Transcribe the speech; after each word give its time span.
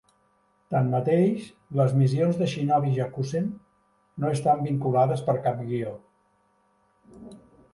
Tanmateix, 0.75 1.43
les 1.81 1.91
missions 1.99 2.39
de 2.39 2.47
"Shinobi 2.53 2.93
Hyakusen" 2.95 3.51
no 4.23 4.33
estan 4.39 4.65
vinculades 4.69 5.23
per 5.29 5.37
cap 5.45 5.63
guió. 5.69 5.93